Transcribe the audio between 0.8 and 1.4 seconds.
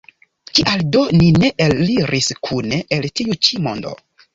do ni